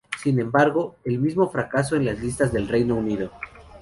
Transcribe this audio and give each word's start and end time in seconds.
Sin 0.19 0.39
embargo, 0.39 0.95
el 1.05 1.19
mismo 1.19 1.51
fracaso 1.51 1.95
en 1.95 2.05
las 2.07 2.19
listas 2.19 2.51
del 2.51 2.67
Reino 2.67 2.95
Unido. 2.95 3.29